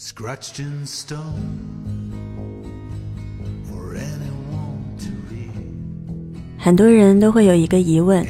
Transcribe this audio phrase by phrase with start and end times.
[0.00, 1.34] scratched in stone
[3.64, 5.50] for anyone to read.
[6.56, 8.24] 很多人都会有一个疑问：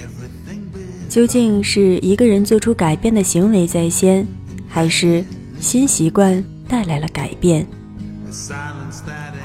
[1.10, 4.26] 究竟是一个人做出改变的行为在先，
[4.66, 5.22] 还是
[5.60, 7.66] 新习惯带来了改变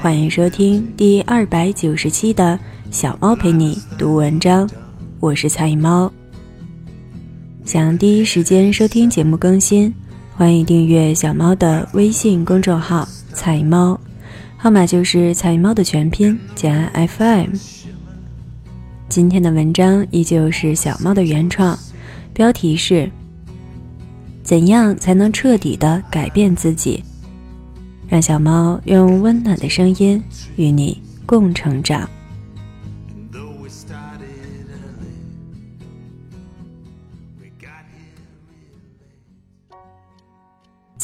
[0.00, 2.58] 欢迎收听第二百九十期的
[2.90, 4.66] 小猫陪你读文章，
[5.20, 6.10] 我是菜猫。
[7.66, 9.94] 想第一时间收听节目更新，
[10.36, 13.98] 欢迎订阅小猫的微信公众号“菜猫”，
[14.58, 17.50] 号码就是“菜猫”的全拼加 FM。
[19.08, 21.78] 今天的文章依旧是小猫的原创，
[22.32, 23.08] 标题是
[24.42, 27.00] “怎样才能彻底的改变自己”。
[28.08, 30.20] 让小猫用温暖的声音
[30.56, 32.10] 与你共成长。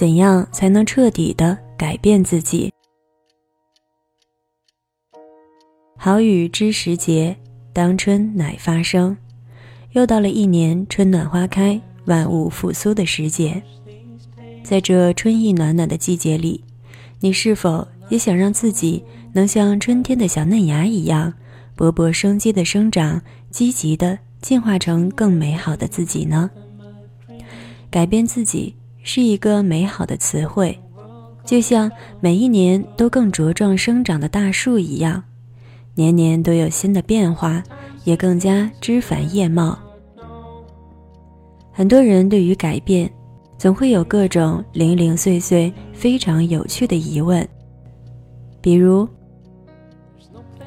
[0.00, 2.72] 怎样才能彻底的改变自己？
[5.98, 7.36] 好雨知时节，
[7.74, 9.14] 当春乃发生。
[9.92, 13.62] 又到了一年春暖花开、万物复苏的时节。
[14.64, 16.64] 在这春意暖暖的季节里，
[17.18, 21.30] 你是否也想让自己能像春天的小嫩芽一样，
[21.76, 26.50] 勃勃生机的生长，积极的进化成更美好的自己呢？
[27.90, 30.78] 改变自己是一个美好的词汇，
[31.44, 35.22] 就像每一年都更茁壮生长的大树一样，
[35.94, 37.62] 年年都有新的变化，
[38.04, 39.78] 也更加枝繁叶茂。
[41.72, 43.10] 很多人对于改变，
[43.56, 47.46] 总会有各种零零碎碎、非常有趣的疑问，
[48.60, 49.08] 比如：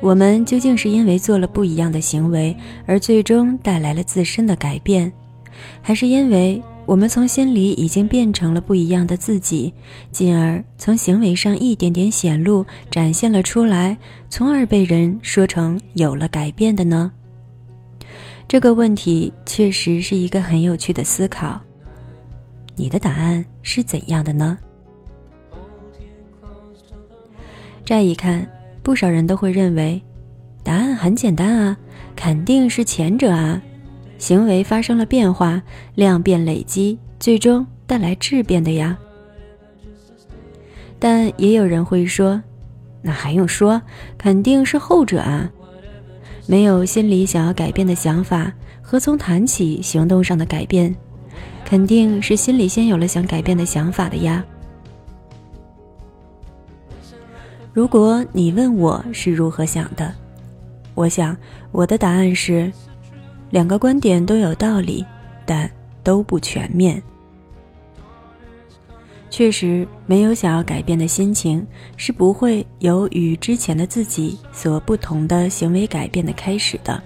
[0.02, 2.56] 我们究竟是因为做了不一样的行为，
[2.88, 5.11] 而最终带来了自身的改变，
[5.81, 9.73] 还是因为我们从心里已经变成了不一样的自己，
[10.12, 13.98] 进而从行为上一点点显露、展现了出来，
[14.30, 17.11] 从而被人说成有了改变的呢？
[18.48, 21.60] 这个问题确实是一个很有趣的思考。
[22.76, 24.58] 你的答案是怎样的呢？
[27.86, 28.45] 乍一看，
[28.82, 30.02] 不少人都会认为，
[30.64, 31.77] 答案很简单啊，
[32.16, 33.61] 肯定是前者啊。
[34.23, 35.61] 行为发生了变化，
[35.95, 38.98] 量变累积，最终带来质变的呀。
[40.98, 42.42] 但也有人会说，
[43.02, 43.82] 那还用说，
[44.17, 45.52] 肯定是后者啊。
[46.48, 50.95] 没有心里想要改变的想法，何从谈起行动上的改变？
[51.66, 54.42] 肯定是心里先有了想改变的想法的呀。
[57.73, 60.16] 如果你问我是如何想的，
[60.95, 61.36] 我想
[61.73, 62.72] 我的答案是。
[63.53, 65.05] 两个观点都有道理，
[65.45, 65.69] 但
[66.02, 66.99] 都不全面。
[69.30, 71.63] 确实，没有想要改变的心情，
[71.95, 76.99] 是不会有与之前的自己所不同的行为改变的开始的。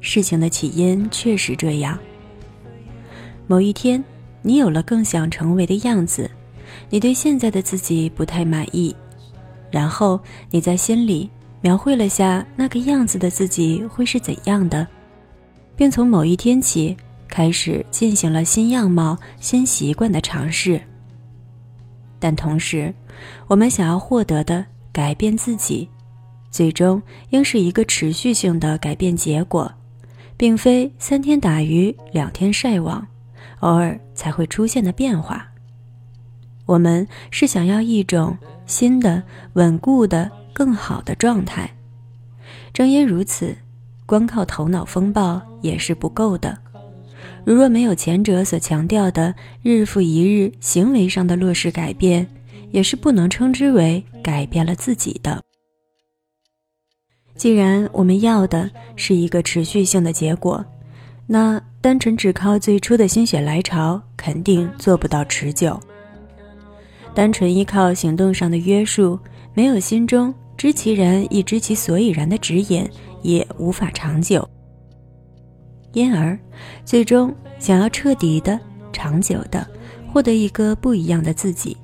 [0.00, 1.98] 事情的起因确实这样。
[3.46, 4.04] 某一天，
[4.42, 6.30] 你有了更想成为的样子，
[6.90, 8.94] 你对现在的自己不太满意，
[9.70, 10.20] 然后
[10.50, 11.30] 你在心里
[11.62, 14.86] 描绘了下那个样子的自己会是怎样的。
[15.78, 16.96] 并从某一天起
[17.28, 20.80] 开始进行了新样貌、新习惯的尝试。
[22.18, 22.92] 但同时，
[23.46, 25.88] 我们想要获得的改变自己，
[26.50, 27.00] 最终
[27.30, 29.72] 应是一个持续性的改变结果，
[30.36, 33.06] 并非三天打鱼两天晒网，
[33.60, 35.46] 偶尔才会出现的变化。
[36.66, 38.36] 我们是想要一种
[38.66, 39.22] 新的、
[39.52, 41.70] 稳固的、更好的状态。
[42.72, 43.56] 正因如此。
[44.08, 46.56] 光靠头脑风暴也是不够的，
[47.44, 52.26] 如若没有前者所强调的日复一日行为上的落实改变，
[52.70, 55.42] 也是不能称之为改变了自己的。
[57.36, 60.64] 既然我们要的是一个持续性的结果，
[61.26, 65.78] 那单纯只靠最初的心血来潮，肯定做不到持久。
[67.14, 69.18] 单纯依靠行动上的约束，
[69.52, 72.88] 没有心中知其然亦知其所以然的指引。
[73.22, 74.48] 也无法长久，
[75.92, 76.38] 因而，
[76.84, 78.58] 最终想要彻底的、
[78.92, 79.66] 长久的
[80.12, 81.76] 获得一个不一样的自己，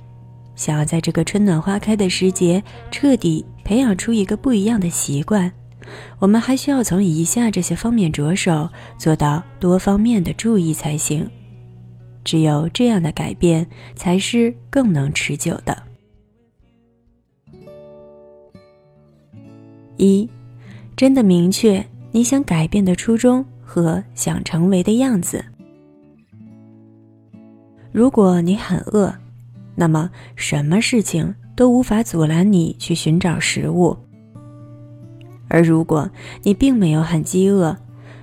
[0.55, 5.51] 想要在这个春暖花开的时节彻底培养出一个不一样的习惯，
[6.19, 11.29] 我们还需要从以下这些方面着手，做到多方面的注意才行。
[12.23, 15.77] 只有这样的改变，才是更能持久的。
[19.97, 20.29] 一。
[20.97, 25.45] 真的明确你想改变的初衷和想成为的样子。
[27.91, 29.13] 如果你很饿，
[29.75, 33.97] 那么什么事情都无法阻拦你去寻找食物。
[35.49, 36.09] 而如果
[36.43, 37.77] 你并没有很饥饿，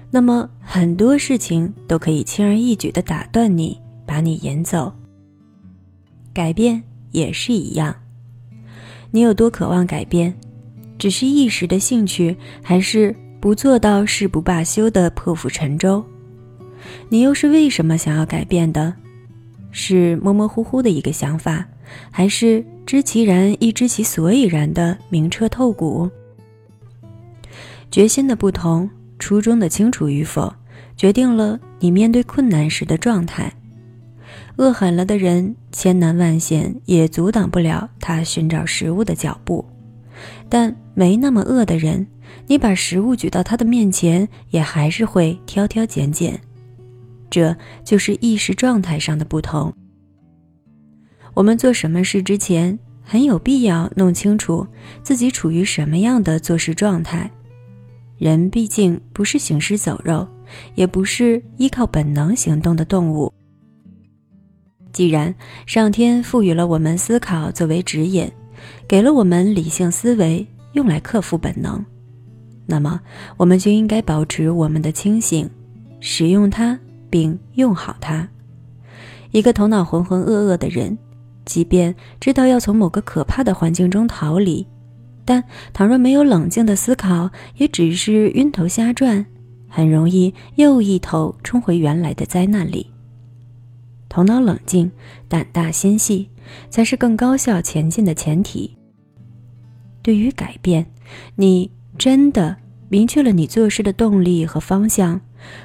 [0.10, 4.94] 那么很多事情都可以轻而易举地打断你，把你引走。
[6.34, 7.96] 改变也是一样，
[9.12, 10.34] 你有多渴望改变，
[11.02, 16.06] 只是一时的兴趣，还是不做到誓不罢休的破釜沉舟？
[17.10, 18.94] 你又是为什么想要改变的？
[19.72, 21.66] 是模模糊糊的一个想法，
[22.12, 26.08] 还是知其然亦知其所以然的明彻透骨？
[27.90, 28.88] 决心的不同，
[29.18, 30.54] 初衷的清楚与否，
[30.96, 33.52] 决定了你面对困难时的状态。
[34.58, 39.66] 饿狠了的人，千难万险也阻挡不了他寻找食物的脚步；
[40.48, 42.06] 但没那么饿的人，
[42.48, 46.40] 你把食物举到他的面前，也还是会挑挑拣拣。
[47.30, 49.74] 这就是意识状态上的不同。
[51.34, 54.68] 我们做什么事之前，很有必要弄清楚
[55.02, 57.30] 自己处于什么样的做事状态。
[58.18, 60.28] 人毕竟不是行尸走肉，
[60.76, 63.34] 也不是依靠本能行动的动物。
[64.92, 65.34] 既然
[65.66, 68.30] 上天赋予了我们思考作为指引，
[68.90, 71.84] 给了我们理性思维用来克服本能，
[72.66, 73.02] 那么
[73.38, 75.50] 我们就应该保持我们的清醒，
[76.00, 76.80] 使用它
[77.10, 78.28] 并用好它。
[79.32, 80.98] 一个头脑浑浑噩噩的人，
[81.46, 84.66] 即便知道要从某个可怕的环境中逃离。
[85.24, 89.26] 但倘若没有冷静的思考，也只是晕头瞎转，
[89.70, 92.88] 很容易又一头冲回原来的灾难里。
[94.10, 94.92] 头脑冷静、
[95.30, 96.30] 胆大心细，
[96.70, 98.76] 才是更高效前进的前提。
[100.02, 100.86] 对于改变，
[101.36, 102.58] 你真的
[102.90, 105.20] 明确了你做事的动力和方向，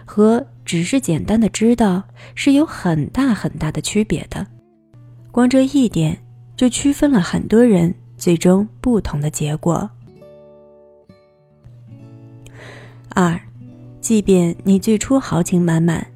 [0.04, 2.02] 和只是简单的知道
[2.34, 4.46] 是有很大很大的区别的。
[5.30, 6.18] 光这一点，
[6.56, 7.94] 就区分了很多人。
[8.18, 9.90] 最终不同的结果。
[13.10, 13.38] 二，
[14.00, 16.06] 即便你最初豪情满满，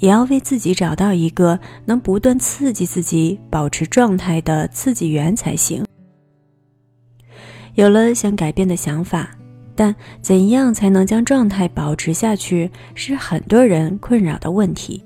[0.00, 5.82] 也要为自己找到一个能不断刺激自己、保持状态的刺激源才行。
[7.76, 9.30] 有了想改变的想法，
[9.74, 15.04] 但怎样才能将状态保持下去，是很多人困扰的问题。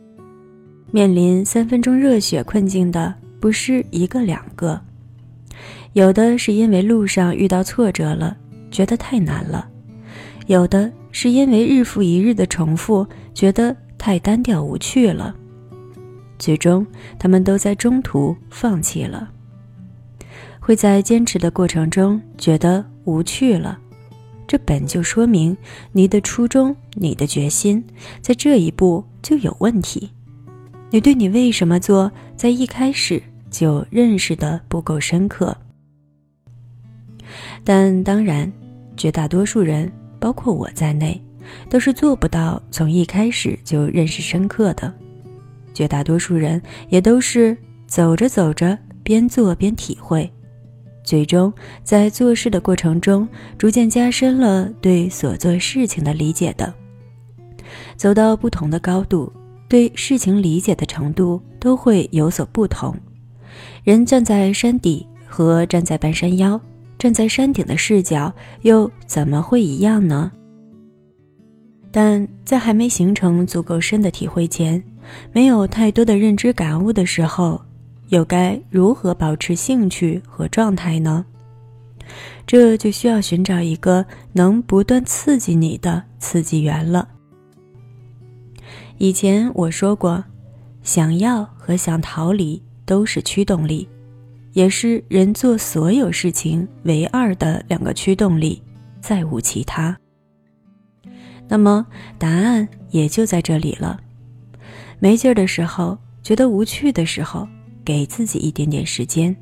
[0.93, 4.81] 面临三分钟热血困境的不是一个两个。
[5.95, 8.37] 有的是因为路上遇到挫折了，
[8.71, 9.67] 觉得太难了；
[10.47, 15.35] 有的是因为日复一日的重复，觉得太单调无趣了。
[16.39, 16.87] 最终，
[17.19, 19.29] 他们都在中途放弃了。
[20.71, 23.77] 会在坚持的过程中觉得无趣了，
[24.47, 25.57] 这本就说明
[25.91, 27.85] 你的初衷、你的决心
[28.21, 30.09] 在这一步就有问题。
[30.91, 33.21] 你对你为什么做，在一开始
[33.51, 35.57] 就认识的不够深刻。
[37.65, 38.53] 但当然，
[38.97, 39.91] 绝大多数人，
[40.21, 41.21] 包括我在内，
[41.69, 44.95] 都是做不到从一开始就认识深刻的。
[45.75, 47.59] 绝大多数人也都是
[47.89, 50.33] 走着走着，边做边体会，
[51.03, 51.53] 最终
[51.83, 53.27] 在做事的过程中，
[53.59, 56.73] 逐渐加深了对所做事情的理解的。
[57.97, 59.33] 走到不同的高度，
[59.69, 62.95] 对事情理解的程度都会有所不同。
[63.85, 66.61] 人站在山底和站在半山腰。
[66.99, 68.31] 站在山顶的视角
[68.61, 70.31] 又怎么会一样呢？
[71.91, 74.85] 但在还没形成足够深的体会前，
[75.33, 77.59] 没有太多的认知感悟的时候，
[78.11, 81.25] 又该如何保持兴趣和状态呢？
[82.47, 87.09] 这就需要寻找一个能不断刺激你的刺激源了。
[88.99, 90.23] 以前我说过，
[90.83, 93.89] 想要和想逃离都是驱动力。
[94.53, 98.61] 也是人做所有事情唯二的两个驱动力，
[99.01, 99.97] 再无其他。
[101.47, 101.87] 那么
[102.19, 104.01] 答案也就在这里了。
[104.99, 107.47] 没劲儿的时候，觉得无趣的时候，
[107.85, 109.35] 给自己一点点时间，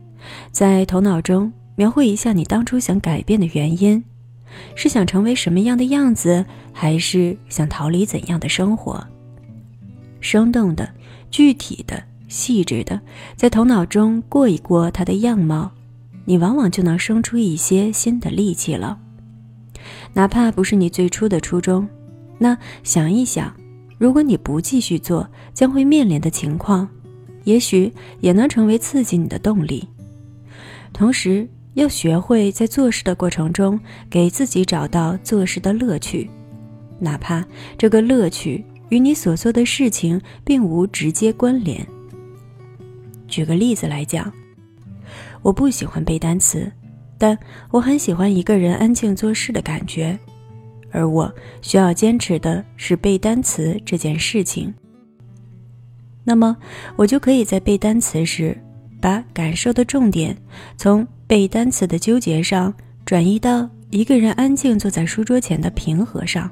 [0.50, 4.02] 在头脑中描绘一下你当初想改变的原因：
[4.74, 9.06] 是想成为什么样的样子，还是想逃离怎样的生活？
[10.20, 10.88] 生动的、
[11.30, 12.02] 具体的。
[12.30, 13.00] 细致的，
[13.36, 15.72] 在头脑中过一过它的样貌，
[16.26, 18.98] 你往往就能生出一些新的力气了。
[20.12, 21.88] 哪怕不是你最初的初衷，
[22.36, 23.50] 那想一想，
[23.96, 26.86] 如果你不继续做，将会面临的情况，
[27.48, 27.90] 也许
[28.20, 29.88] 也能成为刺激你的动力。
[30.92, 36.28] 同时，要学会在做事的过程中，给自己找到做事的乐趣，
[36.98, 37.42] 哪怕
[37.78, 41.86] 这个乐趣与你所做的事情并无直接关联。
[43.26, 44.30] 举个例子来讲，
[45.40, 46.70] 我不喜欢背单词，
[47.16, 47.38] 但
[47.70, 50.18] 我很喜欢一个人安静做事的感觉，
[50.90, 54.74] 而我需要坚持的是背单词这件事情。
[56.28, 56.54] 那么，
[56.94, 58.54] 我就可以在背单词时，
[59.00, 60.36] 把感受的重点
[60.76, 62.74] 从背单词的纠结上
[63.06, 66.50] 转移到一个人安静坐在书桌前的平和上，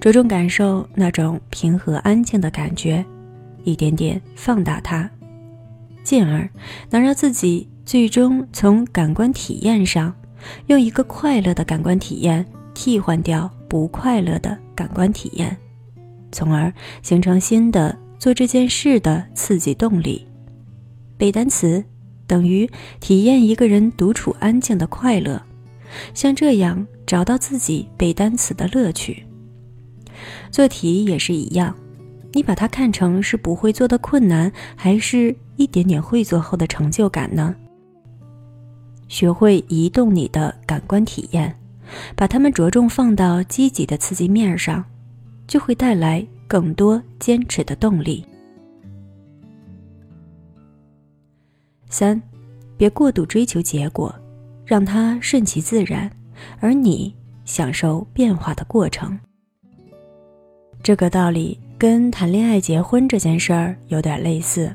[0.00, 3.04] 着重感受那种平和安静的感觉，
[3.64, 5.10] 一点点放大它。
[6.04, 6.48] 进而
[6.90, 10.14] 能让自己最终从感官体验上，
[10.68, 15.56] 用一个快乐的感官体验替换掉不快乐的感官体验，
[16.30, 16.72] 从而
[17.02, 20.24] 形成新的做这件事的刺激动力。
[21.16, 21.82] 背单词
[22.26, 25.42] 等于体验一个人独处安静的快乐，
[26.12, 29.24] 像这样找到自己背单词的乐趣。
[30.50, 31.74] 做题也是一样。
[32.32, 37.56] 你把它看成是不会做的困难，还是一点点会做后的成就感呢？
[39.08, 41.58] 学会移动你的感官体验，
[42.14, 44.84] 把它们着重放到积极的刺激面上，
[45.48, 48.26] 就会带来更多坚持的动力。
[51.88, 52.20] 三，
[52.76, 54.12] 别过度追求结果，
[54.66, 56.10] 让它顺其自然，
[56.58, 57.14] 而你
[57.44, 59.16] 享受变化的过程。
[60.82, 61.56] 这个道理。
[61.80, 64.70] 跟谈恋爱、结婚这件事儿有点类似。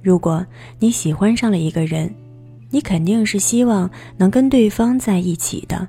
[0.00, 0.46] 如果
[0.78, 2.14] 你喜欢上了一个人，
[2.70, 5.88] 你肯定是希望能跟对方在一起的。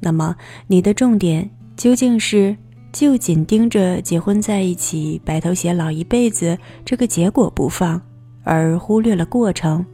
[0.00, 0.34] 那么，
[0.66, 2.56] 你的重点究竟是
[2.92, 8.00] 就紧盯着结婚在一起、白头偕老一辈子这个结果不放，
[8.44, 9.84] 而忽略了过程，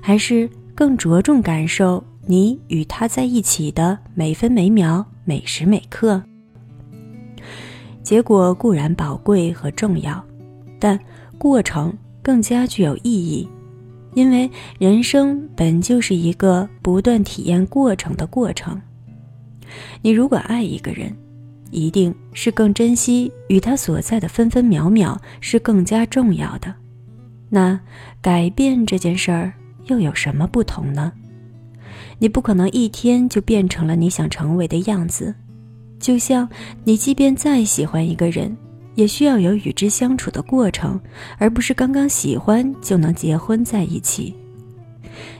[0.00, 6.22] 还是更着重感受你与他在一起的每分每秒、每时每刻？
[8.02, 10.22] 结果固然宝贵和重要，
[10.78, 10.98] 但
[11.38, 13.48] 过程更加具有意义，
[14.12, 18.80] 因为人生本就是一个不断体验过程的过程。
[20.02, 21.16] 你如果爱一个人，
[21.74, 26.72] 一定是更珍惜与他所在的分分秒秒，是更加重要的。
[27.50, 27.78] 那
[28.22, 29.52] 改变这件事儿
[29.86, 31.12] 又有什么不同呢？
[32.18, 35.34] 你不可能一天就变成了你想成为的样子。
[35.98, 36.48] 就像
[36.84, 38.56] 你，即便再喜欢一个人，
[38.94, 41.00] 也需要有与之相处的过程，
[41.38, 44.34] 而不是刚刚喜欢就能结婚在一起。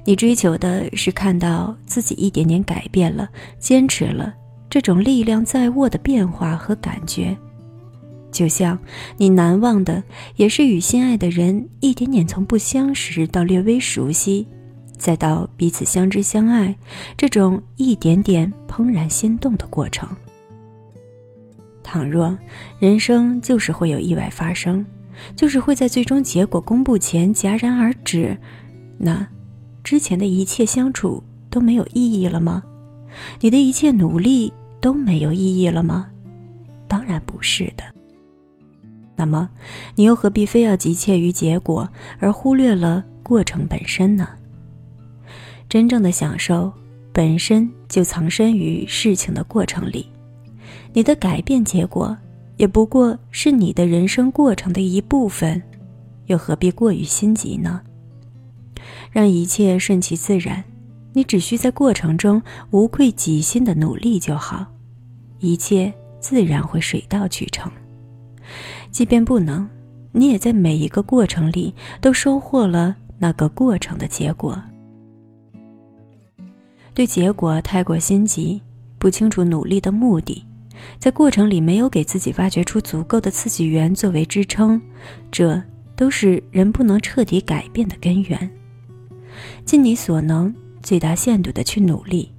[0.04, 4.34] 你追求的是看到自己一点点改变了，坚持了
[4.68, 7.36] 这种力量在握的变化和感觉。
[8.32, 8.76] 就像
[9.16, 10.02] 你难忘的，
[10.34, 14.48] 也是与心爱的人一点点从不相识到略微熟悉，
[14.96, 16.76] 再到彼此相知相爱，
[17.16, 20.08] 这种一点点怦然心动的过程。
[21.84, 22.36] 倘若
[22.80, 24.84] 人生就是会有意外发生，
[25.36, 28.36] 就是会在最终结果公布前戛然而止，
[28.98, 29.24] 那
[29.84, 32.64] 之前的一切相处都没有意义了吗？
[33.40, 36.08] 你的一切努力都没有意义了吗？
[36.88, 37.84] 当然不是的。
[39.16, 39.48] 那么，
[39.94, 44.28] 你又何必非要急切于结果，而忽略了过程本身呢？
[45.68, 46.72] 真正的享受
[47.12, 50.08] 本身就藏身于事情的过程里。
[50.92, 52.16] 你的改变结果，
[52.56, 55.62] 也不过是你的人生过程的一部分，
[56.26, 57.80] 又何必过于心急呢？
[59.10, 60.62] 让一切顺其自然，
[61.14, 64.66] 你只需在过程中无愧己心的努力就好，
[65.38, 65.90] 一切
[66.20, 67.72] 自然会水到渠成。
[68.90, 69.66] 即便不能，
[70.12, 74.60] 你也在每一个过程里都收获了那个过程的结果。
[76.92, 78.60] 对结果太过心急，
[78.98, 80.44] 不清楚努力的目的。
[80.98, 84.80] 在过程里没有给自己挖掘出足够的刺激源作为支撑，
[85.30, 85.62] 这
[85.96, 88.50] 都是人不能彻底改变的根源。
[89.64, 90.54] 尽你所能，
[90.84, 92.30] 最大限度的去努力，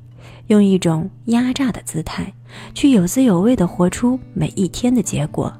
[0.47, 2.31] 用一种压榨的姿态，
[2.73, 5.51] 去有滋有味的活出每一天的结果。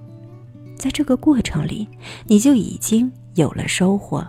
[0.78, 1.88] 在这个过程里，
[2.28, 4.26] 你就已经有了收获。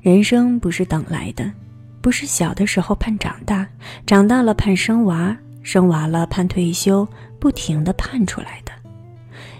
[0.00, 1.52] 人生不是等来的，
[2.00, 3.68] 不是小的时候盼长大，
[4.06, 5.36] 长大了盼生娃。
[5.64, 7.06] 生娃了，盼退休，
[7.38, 8.72] 不停的盼出来的。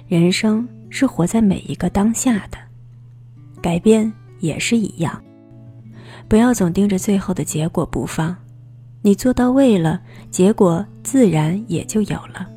[0.08, 2.58] 人生是活在每一个当下的，
[3.60, 5.22] 改变也是一样。
[6.32, 8.34] 不要总盯着最后的结果不放，
[9.02, 12.48] 你做到位了，结果自然也就有了。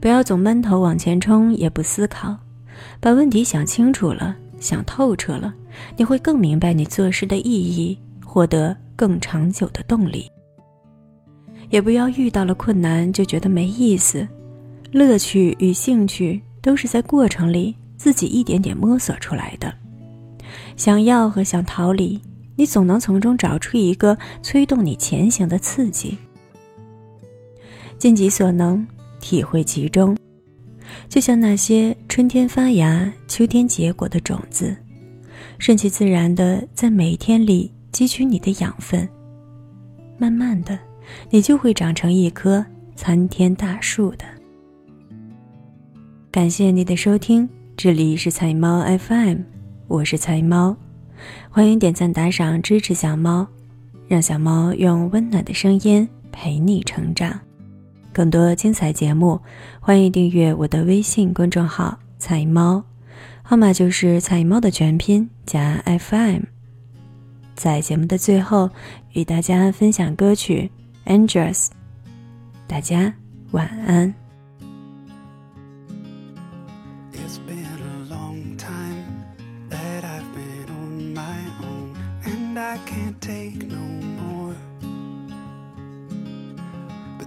[0.00, 2.36] 不要总闷头往前冲，也不思考，
[2.98, 5.54] 把问题想清楚了，想透彻了，
[5.96, 10.28] 你会更明白你做事的意义，获得更长久的动力。
[11.68, 14.26] 也不要遇到了困难就觉得没意思，
[14.90, 19.72] 乐趣与兴趣都是在过程里自己一点点摸索出来的。
[20.76, 22.20] 想要和想逃离，
[22.60, 26.18] 你总能从中找出一个催动你前行的刺激。
[27.96, 28.86] 尽己所能，
[29.18, 30.14] 体会其中，
[31.08, 34.76] 就像那些春天发芽、秋天结果的种子，
[35.58, 39.08] 顺其自然的在每一天里汲取你的养分。
[40.18, 40.78] 慢慢的，
[41.30, 42.62] 你就会长成一棵
[42.94, 44.24] 参天大树的。
[46.30, 49.38] 感谢你的收听，这里是菜猫 FM，
[49.88, 50.76] 我是菜猫，
[51.50, 53.46] 欢迎点赞打赏支持小猫，
[54.08, 57.38] 让小猫用温暖的声音陪你成长。
[58.12, 59.40] 更多精彩节目，
[59.80, 62.82] 欢迎订阅我的微信公众号“彩猫”，
[63.42, 66.42] 号码就是“彩猫”的全拼加 FM。
[67.54, 68.70] 在节目的最后，
[69.12, 70.70] 与大家分享歌曲
[71.12, 71.66] 《Angels》，
[72.66, 73.14] 大家
[73.52, 74.19] 晚安。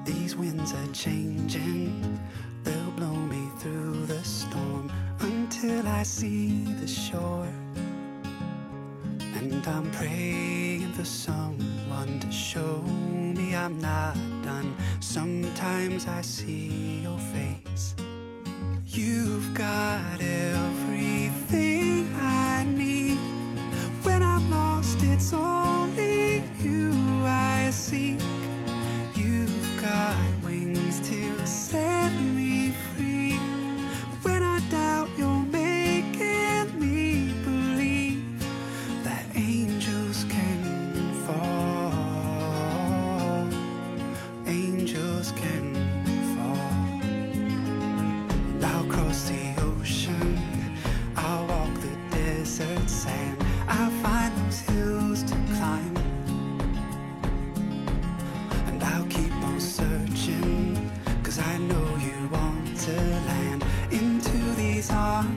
[0.05, 2.19] These winds are changing,
[2.63, 7.47] they'll blow me through the storm until I see the shore.
[9.35, 14.75] And I'm praying for someone to show me I'm not done.
[14.99, 17.52] Sometimes I see your face.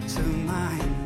[0.09, 1.06] tonight